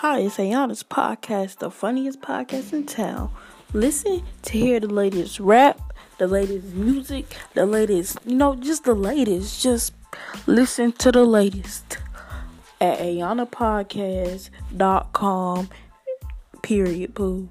[0.00, 3.30] Hi, it's Ayana's podcast, the funniest podcast in town.
[3.74, 5.78] Listen to hear the latest rap,
[6.16, 9.62] the latest music, the latest, you know, just the latest.
[9.62, 9.92] Just
[10.46, 11.98] listen to the latest
[12.80, 15.68] at ayanapodcast.com.
[16.62, 17.50] Period, boo.